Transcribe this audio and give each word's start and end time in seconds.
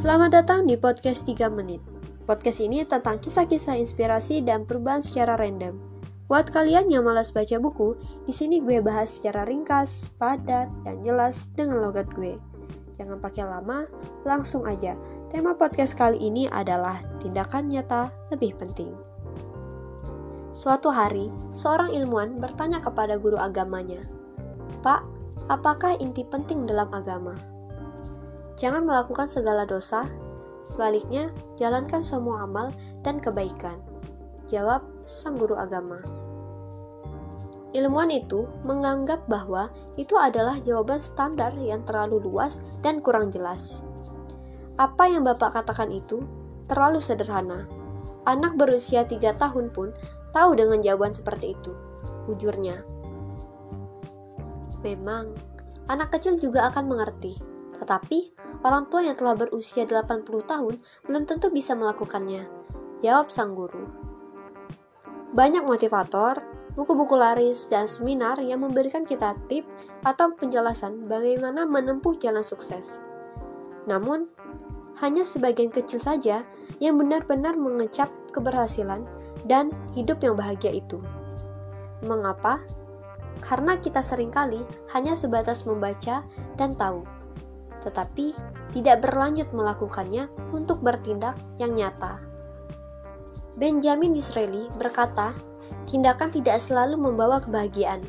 Selamat 0.00 0.32
datang 0.32 0.64
di 0.64 0.80
podcast 0.80 1.28
3 1.28 1.52
menit. 1.52 1.84
Podcast 2.24 2.64
ini 2.64 2.88
tentang 2.88 3.20
kisah-kisah 3.20 3.76
inspirasi 3.76 4.40
dan 4.40 4.64
perubahan 4.64 5.04
secara 5.04 5.36
random. 5.36 5.76
Buat 6.24 6.48
kalian 6.56 6.88
yang 6.88 7.04
malas 7.04 7.28
baca 7.36 7.60
buku, 7.60 8.00
di 8.24 8.32
sini 8.32 8.64
gue 8.64 8.80
bahas 8.80 9.20
secara 9.20 9.44
ringkas, 9.44 10.08
padat, 10.16 10.72
dan 10.88 11.04
jelas 11.04 11.52
dengan 11.52 11.84
logat 11.84 12.08
gue. 12.16 12.40
Jangan 12.96 13.20
pakai 13.20 13.44
lama, 13.44 13.84
langsung 14.24 14.64
aja. 14.64 14.96
Tema 15.28 15.52
podcast 15.52 15.92
kali 15.92 16.16
ini 16.16 16.48
adalah 16.48 16.96
tindakan 17.20 17.68
nyata 17.68 18.08
lebih 18.32 18.56
penting. 18.56 18.96
Suatu 20.56 20.88
hari, 20.88 21.28
seorang 21.52 21.92
ilmuwan 21.92 22.40
bertanya 22.40 22.80
kepada 22.80 23.20
guru 23.20 23.36
agamanya, 23.36 24.00
"Pak, 24.80 25.04
apakah 25.52 25.92
inti 26.00 26.24
penting 26.24 26.64
dalam 26.64 26.88
agama?" 26.88 27.49
Jangan 28.60 28.84
melakukan 28.84 29.24
segala 29.24 29.64
dosa, 29.64 30.04
sebaliknya 30.60 31.32
jalankan 31.56 32.04
semua 32.04 32.44
amal 32.44 32.76
dan 33.00 33.16
kebaikan. 33.16 33.80
Jawab 34.52 34.84
sang 35.08 35.40
guru 35.40 35.56
agama. 35.56 35.96
Ilmuwan 37.72 38.12
itu 38.12 38.44
menganggap 38.68 39.24
bahwa 39.32 39.72
itu 39.96 40.12
adalah 40.20 40.60
jawaban 40.60 41.00
standar 41.00 41.56
yang 41.56 41.80
terlalu 41.88 42.20
luas 42.20 42.60
dan 42.84 43.00
kurang 43.00 43.32
jelas. 43.32 43.80
Apa 44.76 45.08
yang 45.08 45.24
Bapak 45.24 45.56
katakan 45.56 45.88
itu 45.88 46.20
terlalu 46.68 47.00
sederhana. 47.00 47.64
Anak 48.28 48.60
berusia 48.60 49.08
tiga 49.08 49.32
tahun 49.40 49.72
pun 49.72 49.96
tahu 50.36 50.52
dengan 50.52 50.84
jawaban 50.84 51.16
seperti 51.16 51.56
itu, 51.56 51.72
ujurnya. 52.28 52.84
Memang, 54.84 55.32
anak 55.88 56.12
kecil 56.12 56.36
juga 56.36 56.68
akan 56.68 56.90
mengerti 56.90 57.50
tetapi, 57.80 58.36
orang 58.60 58.92
tua 58.92 59.00
yang 59.00 59.16
telah 59.16 59.32
berusia 59.32 59.88
80 59.88 60.28
tahun 60.44 60.74
belum 61.08 61.24
tentu 61.24 61.48
bisa 61.48 61.72
melakukannya. 61.72 62.44
Jawab 63.00 63.32
sang 63.32 63.56
guru. 63.56 63.88
Banyak 65.32 65.64
motivator, 65.64 66.44
buku-buku 66.76 67.16
laris, 67.16 67.72
dan 67.72 67.88
seminar 67.88 68.36
yang 68.44 68.60
memberikan 68.60 69.08
kita 69.08 69.32
tip 69.48 69.64
atau 70.04 70.36
penjelasan 70.36 71.08
bagaimana 71.08 71.64
menempuh 71.64 72.20
jalan 72.20 72.44
sukses. 72.44 73.00
Namun, 73.88 74.28
hanya 75.00 75.24
sebagian 75.24 75.72
kecil 75.72 75.96
saja 75.96 76.44
yang 76.76 77.00
benar-benar 77.00 77.56
mengecap 77.56 78.12
keberhasilan 78.36 79.08
dan 79.48 79.72
hidup 79.96 80.20
yang 80.20 80.36
bahagia 80.36 80.76
itu. 80.76 81.00
Mengapa? 82.04 82.60
Karena 83.40 83.80
kita 83.80 84.04
sering 84.04 84.28
kali 84.28 84.60
hanya 84.92 85.16
sebatas 85.16 85.64
membaca 85.64 86.20
dan 86.60 86.76
tahu, 86.76 87.08
tetapi 87.80 88.36
tidak 88.70 89.02
berlanjut 89.02 89.50
melakukannya 89.50 90.30
untuk 90.54 90.80
bertindak 90.84 91.36
yang 91.58 91.74
nyata. 91.74 92.20
Benjamin 93.58 94.14
Disraeli 94.14 94.70
berkata, 94.78 95.34
tindakan 95.84 96.30
tidak 96.32 96.62
selalu 96.62 96.96
membawa 96.96 97.42
kebahagiaan, 97.42 98.00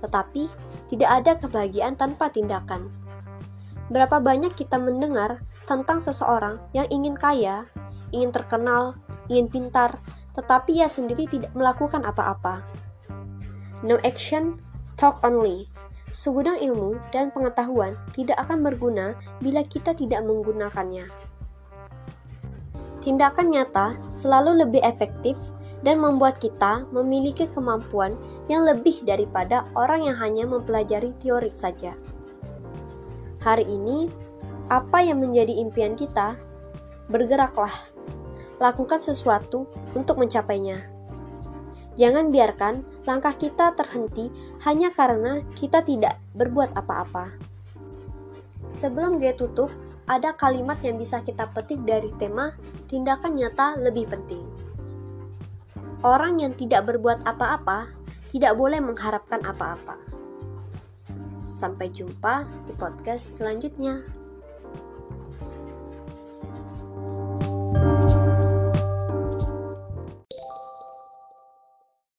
tetapi 0.00 0.48
tidak 0.88 1.10
ada 1.22 1.32
kebahagiaan 1.36 1.94
tanpa 1.94 2.32
tindakan. 2.32 2.88
Berapa 3.92 4.20
banyak 4.20 4.52
kita 4.56 4.80
mendengar 4.80 5.44
tentang 5.68 6.00
seseorang 6.00 6.58
yang 6.72 6.88
ingin 6.88 7.14
kaya, 7.14 7.68
ingin 8.10 8.32
terkenal, 8.32 8.96
ingin 9.28 9.48
pintar, 9.52 10.00
tetapi 10.32 10.80
ia 10.80 10.88
sendiri 10.88 11.28
tidak 11.28 11.52
melakukan 11.52 12.04
apa-apa. 12.04 12.64
No 13.84 14.00
action, 14.02 14.58
talk 14.98 15.22
only. 15.22 15.70
Segudang 16.08 16.56
ilmu 16.56 16.96
dan 17.12 17.28
pengetahuan 17.28 17.92
tidak 18.16 18.40
akan 18.48 18.64
berguna 18.64 19.12
bila 19.44 19.60
kita 19.60 19.92
tidak 19.92 20.24
menggunakannya. 20.24 21.04
Tindakan 23.04 23.46
nyata 23.52 23.96
selalu 24.16 24.64
lebih 24.64 24.80
efektif 24.84 25.36
dan 25.84 26.00
membuat 26.02 26.40
kita 26.40 26.88
memiliki 26.90 27.46
kemampuan 27.48 28.16
yang 28.50 28.64
lebih 28.64 29.04
daripada 29.04 29.68
orang 29.76 30.08
yang 30.08 30.16
hanya 30.18 30.44
mempelajari 30.48 31.12
teori 31.20 31.52
saja. 31.52 31.92
Hari 33.44 33.68
ini, 33.68 34.10
apa 34.68 35.04
yang 35.04 35.22
menjadi 35.22 35.54
impian 35.60 35.94
kita? 35.94 36.34
Bergeraklah, 37.08 37.72
lakukan 38.60 38.98
sesuatu 38.98 39.64
untuk 39.94 40.18
mencapainya. 40.18 40.97
Jangan 41.98 42.30
biarkan 42.30 42.86
langkah 43.10 43.34
kita 43.34 43.74
terhenti 43.74 44.30
hanya 44.62 44.94
karena 44.94 45.42
kita 45.58 45.82
tidak 45.82 46.14
berbuat 46.38 46.78
apa-apa. 46.78 47.34
Sebelum 48.70 49.18
gue 49.18 49.34
tutup, 49.34 49.74
ada 50.06 50.30
kalimat 50.32 50.78
yang 50.80 50.94
bisa 50.94 51.20
kita 51.26 51.50
petik 51.50 51.82
dari 51.82 52.08
tema 52.14 52.54
tindakan 52.86 53.34
nyata 53.34 53.76
lebih 53.82 54.06
penting. 54.08 54.46
Orang 56.06 56.38
yang 56.38 56.54
tidak 56.54 56.86
berbuat 56.86 57.26
apa-apa 57.26 57.90
tidak 58.30 58.54
boleh 58.54 58.78
mengharapkan 58.78 59.42
apa-apa. 59.42 59.98
Sampai 61.42 61.90
jumpa 61.90 62.46
di 62.62 62.72
podcast 62.78 63.42
selanjutnya. 63.42 64.17